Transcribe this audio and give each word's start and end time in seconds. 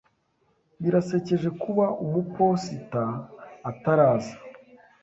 Birasekeje 0.81 1.49
kuba 1.61 1.85
umuposita 2.03 3.03
ataraza. 3.69 4.35